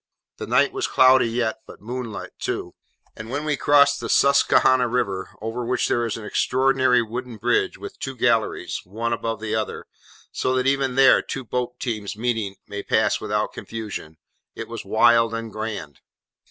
[0.37, 2.73] The night was cloudy yet, but moonlight too:
[3.15, 7.99] and when we crossed the Susquehanna river—over which there is an extraordinary wooden bridge with
[7.99, 9.85] two galleries, one above the other,
[10.31, 15.51] so that even there, two boat teams meeting, may pass without confusion—it was wild and
[15.51, 15.99] grand.